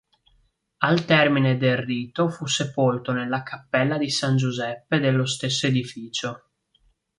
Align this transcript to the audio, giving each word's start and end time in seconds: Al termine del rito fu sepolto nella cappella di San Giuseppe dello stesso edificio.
Al 0.79 1.05
termine 1.05 1.57
del 1.57 1.77
rito 1.77 2.27
fu 2.31 2.47
sepolto 2.47 3.11
nella 3.11 3.43
cappella 3.43 3.99
di 3.99 4.09
San 4.09 4.35
Giuseppe 4.35 4.97
dello 4.99 5.27
stesso 5.27 5.67
edificio. 5.67 6.49